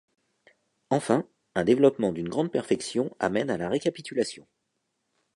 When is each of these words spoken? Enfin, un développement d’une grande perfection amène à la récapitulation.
Enfin, 0.89 1.27
un 1.53 1.63
développement 1.63 2.11
d’une 2.11 2.27
grande 2.27 2.51
perfection 2.51 3.15
amène 3.19 3.51
à 3.51 3.57
la 3.57 3.69
récapitulation. 3.69 4.47